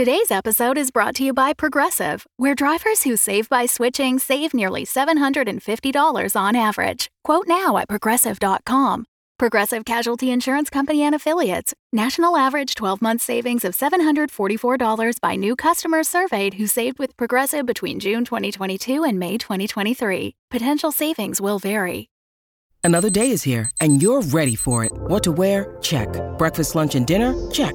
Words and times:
Today's 0.00 0.30
episode 0.30 0.78
is 0.78 0.90
brought 0.90 1.14
to 1.16 1.22
you 1.22 1.34
by 1.34 1.52
Progressive, 1.52 2.26
where 2.38 2.54
drivers 2.54 3.02
who 3.02 3.16
save 3.16 3.50
by 3.50 3.66
switching 3.66 4.18
save 4.18 4.54
nearly 4.54 4.86
$750 4.86 6.36
on 6.40 6.56
average. 6.56 7.10
Quote 7.22 7.46
now 7.46 7.76
at 7.76 7.86
progressive.com. 7.86 9.04
Progressive 9.38 9.84
Casualty 9.84 10.30
Insurance 10.30 10.70
Company 10.70 11.02
and 11.02 11.14
Affiliates. 11.14 11.74
National 11.92 12.34
average 12.34 12.76
12 12.76 13.02
month 13.02 13.20
savings 13.20 13.62
of 13.62 13.74
$744 13.74 15.20
by 15.20 15.36
new 15.36 15.54
customers 15.54 16.08
surveyed 16.08 16.54
who 16.54 16.66
saved 16.66 16.98
with 16.98 17.14
Progressive 17.18 17.66
between 17.66 18.00
June 18.00 18.24
2022 18.24 19.04
and 19.04 19.18
May 19.18 19.36
2023. 19.36 20.34
Potential 20.50 20.92
savings 20.92 21.42
will 21.42 21.58
vary. 21.58 22.08
Another 22.82 23.10
day 23.10 23.30
is 23.32 23.42
here, 23.42 23.70
and 23.82 24.00
you're 24.00 24.22
ready 24.22 24.56
for 24.56 24.82
it. 24.82 24.92
What 24.94 25.22
to 25.24 25.32
wear? 25.32 25.76
Check. 25.82 26.08
Breakfast, 26.38 26.74
lunch, 26.74 26.94
and 26.94 27.06
dinner? 27.06 27.34
Check. 27.50 27.74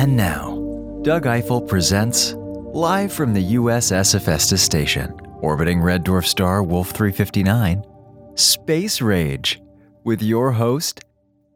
And 0.00 0.16
now, 0.16 0.56
Doug 1.02 1.26
Eiffel 1.26 1.60
presents 1.60 2.32
live 2.72 3.12
from 3.12 3.34
the 3.34 3.52
USS 3.56 4.14
Hephaestus 4.14 4.62
Station, 4.62 5.12
orbiting 5.42 5.82
Red 5.82 6.06
Dwarf 6.06 6.24
Star 6.24 6.62
Wolf 6.62 6.92
359, 6.92 7.84
Space 8.34 9.02
Rage, 9.02 9.60
with 10.02 10.22
your 10.22 10.52
host, 10.52 11.04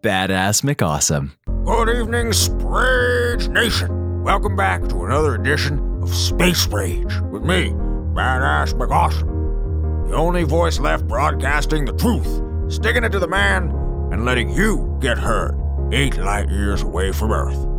Badass 0.03 0.61
McAwesome. 0.61 1.31
Good 1.65 1.89
evening, 1.89 2.33
Sprage 2.33 3.49
Nation. 3.49 4.23
Welcome 4.23 4.57
back 4.57 4.87
to 4.89 5.07
another 5.07 5.37
edition 5.37 6.03
of 6.03 6.15
Space 6.15 6.67
Rage 6.67 7.19
with 7.31 7.45
me, 7.45 7.71
Badass 8.13 8.75
McAwesome. 8.75 10.11
The 10.11 10.17
only 10.17 10.43
voice 10.43 10.79
left 10.79 11.09
broadcasting 11.09 11.87
the 11.87 11.95
truth, 11.95 12.43
sticking 12.71 13.05
it 13.05 13.13
to 13.13 13.19
the 13.19 13.27
man, 13.27 13.71
and 14.13 14.27
letting 14.27 14.51
you 14.51 14.99
get 15.01 15.17
heard 15.17 15.59
eight 15.95 16.19
light 16.19 16.51
years 16.51 16.83
away 16.83 17.11
from 17.11 17.33
Earth. 17.33 17.74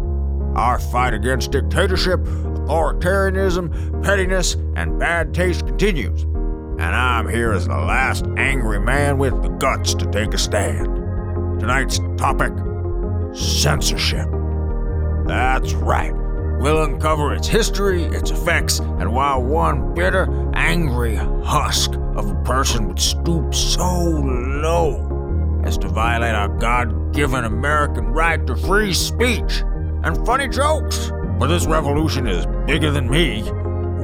Our 0.56 0.80
fight 0.80 1.14
against 1.14 1.52
dictatorship, 1.52 2.22
authoritarianism, 2.22 4.04
pettiness, 4.04 4.56
and 4.76 4.98
bad 4.98 5.34
taste 5.34 5.68
continues. 5.68 6.24
And 6.24 6.96
I'm 6.96 7.28
here 7.28 7.52
as 7.52 7.68
the 7.68 7.78
last 7.78 8.26
angry 8.38 8.80
man 8.80 9.18
with 9.18 9.42
the 9.44 9.50
guts 9.50 9.94
to 9.96 10.10
take 10.12 10.34
a 10.34 10.38
stand. 10.38 10.86
Tonight's 11.60 12.00
topic 12.18 12.54
censorship. 13.34 14.28
That's 15.26 15.74
right. 15.74 16.14
We'll 16.60 16.84
uncover 16.84 17.34
its 17.34 17.48
history, 17.48 18.04
its 18.04 18.32
effects, 18.32 18.80
and 18.80 19.14
why 19.14 19.36
one 19.36 19.94
bitter, 19.94 20.28
angry 20.56 21.16
husk 21.16 21.92
of 22.16 22.30
a 22.30 22.44
person 22.44 22.88
would 22.88 23.00
stoop 23.00 23.54
so 23.54 23.84
low 23.84 25.62
as 25.66 25.78
to 25.80 25.90
violate 25.90 26.34
our 26.34 26.48
God 26.48 27.14
given 27.14 27.44
American 27.44 28.06
right 28.08 28.46
to 28.48 28.56
free 28.56 28.94
speech 28.94 29.64
and 30.06 30.26
funny 30.26 30.48
jokes. 30.48 31.12
But 31.40 31.48
this 31.48 31.66
revolution 31.66 32.28
is 32.28 32.46
bigger 32.66 32.92
than 32.92 33.10
me, 33.10 33.44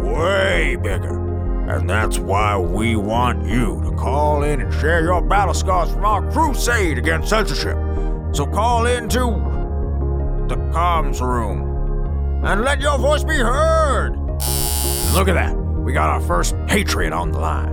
way 0.01 0.75
bigger. 0.75 1.19
And 1.69 1.89
that's 1.89 2.19
why 2.19 2.57
we 2.57 2.97
want 2.97 3.45
you 3.45 3.81
to 3.83 3.91
call 3.95 4.43
in 4.43 4.59
and 4.59 4.73
share 4.73 5.01
your 5.03 5.21
battle 5.21 5.53
scars 5.53 5.91
from 5.91 6.03
our 6.03 6.29
crusade 6.31 6.97
against 6.97 7.29
censorship. 7.29 7.77
So 8.33 8.45
call 8.45 8.87
into 8.87 9.19
the 10.49 10.57
comms 10.73 11.21
room 11.21 11.61
and 12.43 12.63
let 12.63 12.81
your 12.81 12.97
voice 12.97 13.23
be 13.23 13.37
heard. 13.37 14.15
And 14.15 15.13
look 15.13 15.29
at 15.29 15.35
that. 15.35 15.55
We 15.55 15.93
got 15.93 16.09
our 16.09 16.21
first 16.21 16.55
patriot 16.67 17.13
on 17.13 17.31
the 17.31 17.39
line. 17.39 17.71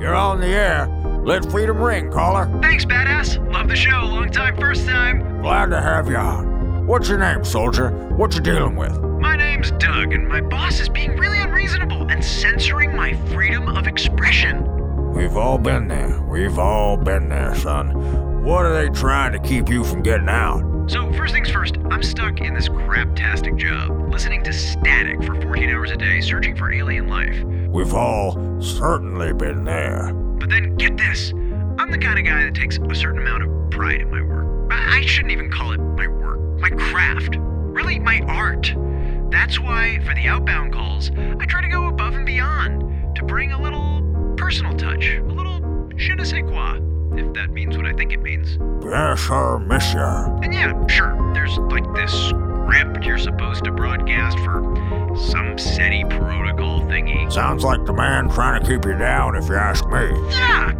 You're 0.00 0.14
on 0.14 0.40
the 0.40 0.46
air. 0.46 0.88
Let 1.24 1.48
freedom 1.50 1.78
ring, 1.78 2.10
caller. 2.10 2.50
Thanks, 2.62 2.86
badass. 2.86 3.52
Love 3.52 3.68
the 3.68 3.76
show. 3.76 3.90
Long 3.90 4.30
time, 4.30 4.56
first 4.56 4.86
time. 4.86 5.42
Glad 5.42 5.66
to 5.70 5.80
have 5.80 6.08
you 6.08 6.16
on. 6.16 6.59
What's 6.86 7.08
your 7.08 7.18
name, 7.18 7.44
soldier? 7.44 7.90
What 8.16 8.34
you 8.34 8.40
dealing 8.40 8.76
with? 8.76 9.00
My 9.00 9.36
name's 9.36 9.70
Doug, 9.72 10.12
and 10.12 10.28
my 10.28 10.40
boss 10.40 10.80
is 10.80 10.88
being 10.88 11.16
really 11.16 11.38
unreasonable 11.38 12.10
and 12.10 12.24
censoring 12.24 12.96
my 12.96 13.14
freedom 13.32 13.68
of 13.68 13.86
expression. 13.86 14.64
We've 15.12 15.36
all 15.36 15.58
been 15.58 15.88
there. 15.88 16.20
We've 16.22 16.58
all 16.58 16.96
been 16.96 17.28
there, 17.28 17.54
son. 17.54 18.42
What 18.42 18.64
are 18.64 18.72
they 18.72 18.88
trying 18.88 19.32
to 19.32 19.38
keep 19.38 19.68
you 19.68 19.84
from 19.84 20.02
getting 20.02 20.28
out? 20.28 20.90
So, 20.90 21.12
first 21.12 21.34
things 21.34 21.50
first, 21.50 21.76
I'm 21.90 22.02
stuck 22.02 22.40
in 22.40 22.54
this 22.54 22.68
craptastic 22.68 23.56
job, 23.56 24.10
listening 24.10 24.42
to 24.44 24.52
static 24.52 25.22
for 25.22 25.40
14 25.40 25.70
hours 25.70 25.90
a 25.90 25.96
day, 25.96 26.20
searching 26.20 26.56
for 26.56 26.72
alien 26.72 27.08
life. 27.08 27.42
We've 27.68 27.94
all 27.94 28.60
certainly 28.60 29.32
been 29.32 29.64
there. 29.64 30.12
But 30.12 30.50
then, 30.50 30.74
get 30.76 30.96
this 30.96 31.32
I'm 31.80 31.90
the 31.90 31.98
kind 31.98 32.18
of 32.18 32.26
guy 32.26 32.44
that 32.44 32.54
takes 32.54 32.78
a 32.78 32.94
certain 32.94 33.20
amount 33.20 33.42
of 33.42 33.70
pride 33.70 34.02
in 34.02 34.10
my 34.10 34.20
work. 34.20 34.70
I 34.70 34.98
I 34.98 35.06
shouldn't 35.06 35.32
even 35.32 35.50
call 35.50 35.72
it 35.72 35.78
my 35.78 35.80
work, 35.80 35.88
my 35.88 35.89
craft. 37.10 37.36
Really, 37.38 37.98
my 37.98 38.20
art. 38.26 38.74
That's 39.30 39.60
why, 39.60 40.00
for 40.04 40.14
the 40.14 40.26
outbound 40.26 40.72
calls, 40.72 41.10
I 41.38 41.46
try 41.46 41.60
to 41.60 41.68
go 41.68 41.86
above 41.88 42.14
and 42.14 42.26
beyond 42.26 43.16
to 43.16 43.24
bring 43.24 43.52
a 43.52 43.60
little 43.60 44.34
personal 44.36 44.76
touch, 44.76 45.14
a 45.16 45.22
little 45.22 45.88
je 45.96 46.14
ne 46.14 46.24
sais 46.24 46.42
quoi, 46.42 46.78
if 47.12 47.32
that 47.34 47.50
means 47.50 47.76
what 47.76 47.86
I 47.86 47.92
think 47.92 48.12
it 48.12 48.22
means. 48.22 48.58
Yes, 48.84 49.20
sir, 49.20 49.58
monsieur. 49.58 50.38
And 50.42 50.52
yeah, 50.52 50.86
sure, 50.86 51.32
there's 51.32 51.56
like 51.58 51.84
this 51.94 52.12
script 52.12 53.04
you're 53.04 53.18
supposed 53.18 53.64
to 53.64 53.72
broadcast 53.72 54.38
for 54.40 54.62
some 55.30 55.58
SETI 55.58 56.04
protocol 56.04 56.80
thingy. 56.82 57.30
Sounds 57.32 57.62
like 57.62 57.84
the 57.84 57.92
man 57.92 58.28
trying 58.28 58.60
to 58.60 58.66
keep 58.66 58.84
you 58.84 58.96
down, 58.96 59.36
if 59.36 59.48
you 59.48 59.54
ask 59.54 59.86
me. 59.86 60.08
Yeah, 60.30 60.72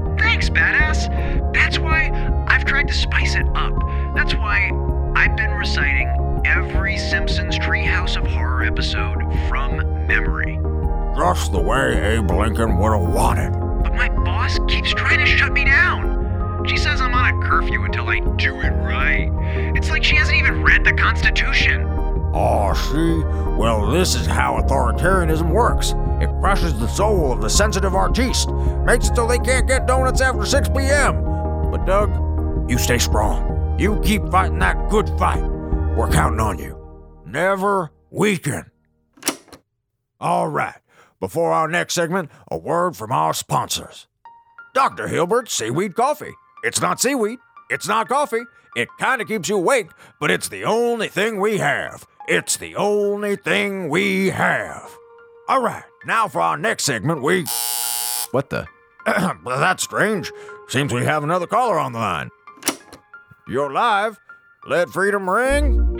Just 11.20 11.53
the 11.53 11.60
way 11.60 12.16
Abe 12.16 12.31
Lincoln 12.31 12.78
would 12.78 12.98
have 12.98 13.14
wanted. 13.14 13.53
But 13.82 13.94
my 13.94 14.08
boss 14.08 14.58
keeps 14.66 14.94
trying 14.94 15.19
to 15.19 15.26
shut 15.26 15.53
me 15.53 15.66
down. 15.66 16.64
She 16.66 16.78
says 16.78 17.03
I'm 17.03 17.12
on 17.12 17.34
a 17.34 17.47
curfew 17.47 17.84
until 17.84 18.08
I 18.08 18.20
do 18.20 18.58
it 18.60 18.70
right. 18.70 19.31
It's 19.76 19.91
like 19.91 20.03
she 20.03 20.16
hasn't 20.16 20.38
even 20.38 20.62
read 20.62 20.82
the 20.82 20.94
Constitution. 20.94 21.84
Oh, 22.32 22.72
see? 22.72 23.22
Well, 23.60 23.91
this 23.91 24.14
is 24.14 24.26
how 24.26 24.62
authoritarianism 24.62 25.50
works. 25.50 25.91
It 26.22 26.31
crushes 26.41 26.78
the 26.81 26.88
soul 26.88 27.32
of 27.32 27.42
the 27.42 27.50
sensitive 27.50 27.94
artiste, 27.94 28.48
makes 28.87 29.10
it 29.10 29.16
so 29.16 29.26
they 29.26 29.38
can't 29.38 29.69
get 29.69 29.87
donuts 29.87 30.22
after 30.22 30.47
6 30.47 30.70
p.m. 30.70 31.22
But, 31.70 31.84
Doug, 31.84 32.70
you 32.70 32.78
stay 32.78 32.97
strong. 32.98 33.78
You 33.78 34.00
keep 34.00 34.26
fighting 34.31 34.58
that 34.60 34.88
good 34.88 35.10
fight. 35.19 35.42
We're 35.42 36.10
counting 36.10 36.41
on 36.41 36.58
you. 36.58 36.78
Never 37.26 37.91
weaken. 38.08 38.70
All 40.19 40.48
right, 40.48 40.76
before 41.20 41.53
our 41.53 41.69
next 41.69 41.94
segment, 41.94 42.31
a 42.50 42.56
word 42.58 42.97
from 42.97 43.12
our 43.12 43.34
sponsors. 43.34 44.06
Dr. 44.75 45.08
Hilbert's 45.08 45.53
Seaweed 45.53 45.94
Coffee. 45.94 46.32
It's 46.64 46.81
not 46.81 47.00
seaweed, 47.00 47.38
it's 47.70 47.87
not 47.88 48.08
coffee. 48.08 48.43
It 48.76 48.88
kind 49.00 49.20
of 49.20 49.28
keeps 49.28 49.49
you 49.49 49.56
awake, 49.56 49.90
but 50.20 50.31
it's 50.31 50.49
the 50.49 50.64
only 50.64 51.08
thing 51.08 51.40
we 51.40 51.58
have. 51.58 52.06
It's 52.28 52.56
the 52.56 52.76
only 52.76 53.34
thing 53.37 53.88
we 53.88 54.31
have. 54.31 54.90
All 55.49 55.61
right, 55.61 55.82
now 56.06 56.28
for 56.28 56.40
our 56.40 56.56
next 56.56 56.84
segment, 56.84 57.22
we. 57.22 57.46
What 58.31 58.49
the? 58.49 58.69
well, 59.44 59.58
that's 59.58 59.82
strange. 59.82 60.31
Seems 60.69 60.93
we 60.93 61.05
have 61.05 61.25
another 61.25 61.49
caller 61.49 61.81
on 61.81 61.93
the 61.93 61.99
line. 61.99 62.31
You're 63.49 63.72
live. 63.72 64.20
Let 64.69 64.90
freedom 64.90 65.28
ring. 65.28 65.99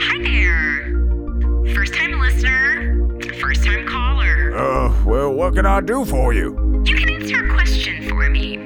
What 5.41 5.55
can 5.55 5.65
I 5.65 5.81
do 5.81 6.05
for 6.05 6.35
you? 6.35 6.83
You 6.85 6.97
can 6.97 7.09
answer 7.09 7.47
a 7.47 7.55
question 7.55 8.07
for 8.11 8.29
me. 8.29 8.59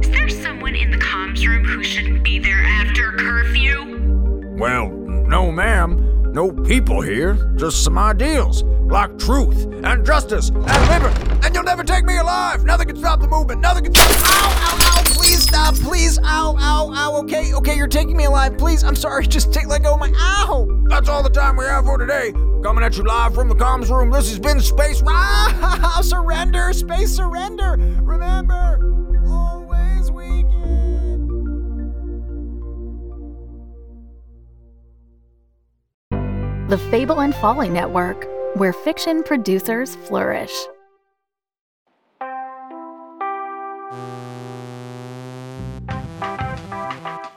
Is 0.00 0.10
there 0.10 0.28
someone 0.28 0.74
in 0.74 0.90
the 0.90 0.98
comms 0.98 1.48
room 1.48 1.64
who 1.64 1.82
shouldn't 1.82 2.22
be 2.22 2.38
there 2.38 2.62
after 2.62 3.12
curfew? 3.12 4.44
Well, 4.58 4.90
no, 4.90 5.50
ma'am. 5.50 6.32
No 6.34 6.52
people 6.52 7.00
here. 7.00 7.38
Just 7.56 7.82
some 7.82 7.96
ideals. 7.96 8.62
Like 8.88 9.18
truth 9.18 9.64
and 9.84 10.06
justice 10.06 10.48
and 10.50 10.88
liberty. 10.88 11.20
And 11.44 11.54
you'll 11.54 11.64
never 11.64 11.82
take 11.84 12.04
me 12.04 12.16
alive. 12.18 12.64
Nothing 12.64 12.88
can 12.88 12.96
stop 12.96 13.20
the 13.20 13.28
movement. 13.28 13.60
Nothing 13.60 13.84
can. 13.84 13.94
Stop- 13.94 14.10
ow, 14.10 14.50
ow, 14.62 15.00
ow. 15.00 15.02
Please 15.06 15.42
stop. 15.42 15.74
Please. 15.74 16.18
Ow, 16.20 16.56
ow, 16.58 16.92
ow. 16.94 17.16
Okay, 17.22 17.52
okay. 17.54 17.76
you're 17.76 17.88
taking 17.88 18.16
me 18.16 18.24
alive. 18.24 18.56
Please, 18.58 18.84
I'm 18.84 18.94
sorry. 18.96 19.26
Just 19.36 19.52
take 19.52 19.66
let 19.66 19.82
go 19.82 19.94
of 19.94 20.00
my 20.00 20.12
ow. 20.16 20.66
That's 20.88 21.08
all 21.08 21.22
the 21.22 21.30
time 21.30 21.56
we 21.56 21.64
have 21.64 21.84
for 21.84 21.98
today. 21.98 22.32
Coming 22.62 22.84
at 22.84 22.96
you 22.96 23.02
live 23.04 23.34
from 23.34 23.48
the 23.48 23.54
comms 23.54 23.90
room. 23.90 24.10
This 24.10 24.28
has 24.28 24.38
been 24.38 24.60
Space 24.60 25.02
Ah, 25.06 26.00
surrender, 26.04 26.72
space 26.72 27.14
surrender. 27.14 27.76
Remember, 28.02 28.78
always 29.28 30.10
weekend. 30.10 31.30
The 36.70 36.78
Fable 36.90 37.20
and 37.20 37.34
Folly 37.36 37.68
Network, 37.68 38.26
where 38.56 38.72
fiction 38.72 39.22
producers 39.22 39.96
flourish. 39.96 40.66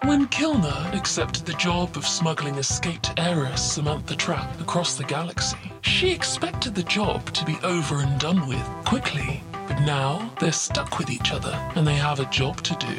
When 0.05 0.27
Kilner 0.29 0.95
accepted 0.95 1.45
the 1.45 1.53
job 1.59 1.97
of 1.97 2.07
smuggling 2.07 2.55
escaped 2.55 3.11
heiress 3.17 3.61
Samantha 3.73 4.15
Trapp 4.15 4.61
across 4.61 4.95
the 4.95 5.03
galaxy, 5.03 5.57
she 5.81 6.09
expected 6.09 6.73
the 6.73 6.83
job 6.83 7.25
to 7.33 7.43
be 7.43 7.57
over 7.63 7.99
and 7.99 8.17
done 8.17 8.47
with 8.47 8.65
quickly. 8.85 9.43
But 9.67 9.81
now 9.81 10.33
they're 10.39 10.53
stuck 10.53 10.99
with 10.99 11.09
each 11.09 11.33
other 11.33 11.51
and 11.75 11.85
they 11.85 11.95
have 11.95 12.21
a 12.21 12.25
job 12.31 12.61
to 12.63 12.75
do. 12.75 12.95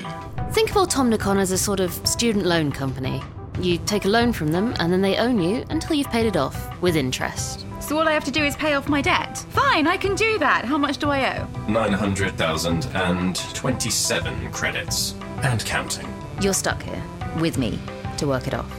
Think 0.52 0.68
of 0.70 0.76
Automnicon 0.76 1.38
as 1.38 1.52
a 1.52 1.58
sort 1.58 1.80
of 1.80 1.90
student 2.06 2.44
loan 2.44 2.70
company. 2.70 3.22
You 3.60 3.78
take 3.78 4.04
a 4.04 4.08
loan 4.08 4.34
from 4.34 4.48
them 4.48 4.74
and 4.78 4.92
then 4.92 5.00
they 5.00 5.16
own 5.16 5.40
you 5.40 5.64
until 5.70 5.96
you've 5.96 6.10
paid 6.10 6.26
it 6.26 6.36
off 6.36 6.80
with 6.82 6.96
interest. 6.96 7.64
So 7.90 7.98
all 7.98 8.06
I 8.06 8.12
have 8.12 8.24
to 8.26 8.30
do 8.30 8.44
is 8.44 8.54
pay 8.54 8.74
off 8.74 8.88
my 8.88 9.02
debt? 9.02 9.36
Fine, 9.50 9.88
I 9.88 9.96
can 9.96 10.14
do 10.14 10.38
that. 10.38 10.64
How 10.64 10.78
much 10.78 10.98
do 10.98 11.10
I 11.10 11.40
owe? 11.40 11.48
900,027 11.68 14.52
credits. 14.52 15.16
And 15.42 15.64
counting. 15.64 16.06
You're 16.40 16.54
stuck 16.54 16.80
here 16.84 17.02
with 17.40 17.58
me 17.58 17.80
to 18.18 18.28
work 18.28 18.46
it 18.46 18.54
off. 18.54 18.72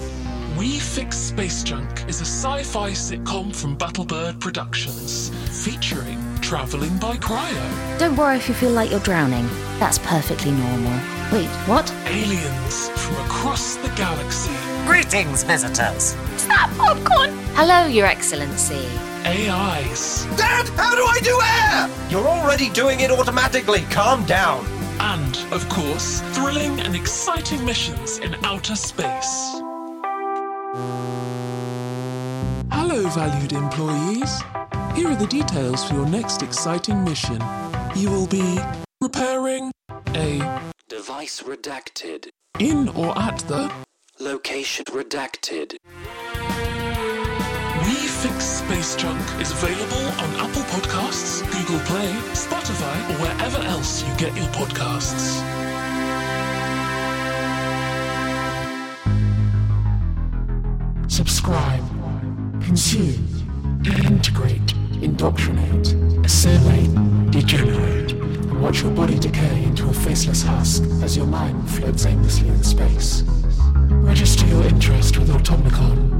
We 0.57 0.79
Fix 0.79 1.17
Space 1.17 1.61
Junk 1.61 2.05
is 2.07 2.21
a 2.21 2.25
sci 2.25 2.63
fi 2.63 2.91
sitcom 2.91 3.53
from 3.53 3.75
Battlebird 3.75 4.39
Productions 4.39 5.29
featuring 5.61 6.23
traveling 6.39 6.97
by 6.97 7.17
cryo, 7.17 7.99
Don't 7.99 8.15
worry 8.15 8.37
if 8.37 8.47
you 8.47 8.53
feel 8.53 8.71
like 8.71 8.91
you're 8.91 9.01
drowning. 9.01 9.45
That's 9.79 9.97
perfectly 9.99 10.51
normal. 10.51 10.97
Wait, 11.31 11.49
what? 11.67 11.93
aliens 12.07 12.89
from 12.89 13.15
across 13.41 13.75
the 13.77 13.87
galaxy, 13.95 14.51
Greetings, 14.85 15.41
visitors. 15.41 16.15
Stop, 16.37 16.69
popcorn! 16.77 17.31
Hello, 17.55 17.87
Your 17.87 18.05
Excellency. 18.05 18.87
AIs, 19.25 20.25
Dad, 20.37 20.69
how 20.77 20.93
do 20.93 21.03
I 21.03 21.19
do 21.23 21.41
air? 21.57 21.89
You're 22.11 22.27
already 22.27 22.69
doing 22.69 22.99
it 22.99 23.09
automatically. 23.09 23.81
Calm 23.89 24.23
down. 24.25 24.63
and, 24.99 25.37
of 25.51 25.67
course, 25.69 26.21
thrilling 26.35 26.79
and 26.81 26.95
exciting 26.95 27.65
missions 27.65 28.19
in 28.19 28.35
outer 28.45 28.75
space. 28.75 29.33
Hello, 32.71 33.09
valued 33.09 33.53
employees. 33.53 34.43
Here 34.95 35.07
are 35.09 35.15
the 35.15 35.27
details 35.27 35.83
for 35.83 35.95
your 35.95 36.05
next 36.07 36.43
exciting 36.43 37.03
mission. 37.03 37.41
You 37.95 38.11
will 38.11 38.27
be 38.27 38.59
repairing 39.01 39.71
a 40.13 40.61
Device 40.87 41.41
redacted. 41.41 42.29
In 42.59 42.89
or 42.89 43.17
at 43.17 43.39
the 43.47 43.71
Location 44.19 44.85
redacted. 44.85 45.77
We 47.85 47.95
Fix 47.95 48.45
Space 48.45 48.95
Junk 48.95 49.19
is 49.41 49.51
available 49.51 50.05
on 50.21 50.29
Apple 50.35 50.61
Podcasts, 50.69 51.41
Google 51.51 51.79
Play, 51.85 52.11
Spotify, 52.33 53.09
or 53.09 53.21
wherever 53.23 53.57
else 53.63 54.03
you 54.03 54.15
get 54.17 54.35
your 54.37 54.45
podcasts. 54.53 55.41
Subscribe, 61.09 61.83
consume, 62.61 63.27
integrate, 63.83 64.73
indoctrinate, 65.01 65.93
assimilate, 66.23 67.31
degenerate, 67.31 68.00
watch 68.61 68.83
your 68.83 68.91
body 68.91 69.17
decay 69.17 69.63
into 69.63 69.89
a 69.89 69.93
faceless 69.93 70.43
husk 70.43 70.83
as 71.01 71.17
your 71.17 71.25
mind 71.25 71.67
floats 71.67 72.05
aimlessly 72.05 72.47
in 72.47 72.63
space. 72.63 73.23
Register 73.89 74.45
your 74.45 74.63
interest 74.65 75.17
with 75.17 75.29
Automnicon 75.29 76.10